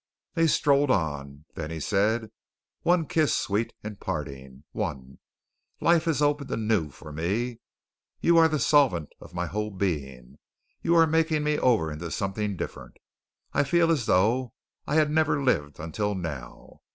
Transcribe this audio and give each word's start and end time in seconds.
They 0.33 0.47
strolled 0.47 0.89
on. 0.89 1.45
Then 1.53 1.69
he 1.69 1.79
said: 1.79 2.31
"One 2.81 3.05
kiss, 3.05 3.35
sweet, 3.35 3.71
in 3.83 3.97
parting. 3.97 4.63
One. 4.71 5.19
Life 5.79 6.05
has 6.05 6.23
opened 6.23 6.49
anew 6.49 6.89
for 6.89 7.11
me. 7.11 7.59
You 8.19 8.39
are 8.39 8.47
the 8.47 8.57
solvent 8.57 9.13
of 9.21 9.35
my 9.35 9.45
whole 9.45 9.69
being. 9.69 10.39
You 10.81 10.95
are 10.95 11.05
making 11.05 11.43
me 11.43 11.59
over 11.59 11.91
into 11.91 12.09
something 12.09 12.57
different. 12.57 12.97
I 13.53 13.63
feel 13.63 13.91
as 13.91 14.07
though 14.07 14.55
I 14.87 14.95
had 14.95 15.11
never 15.11 15.39
lived 15.39 15.79
until 15.79 16.15
now. 16.15 16.81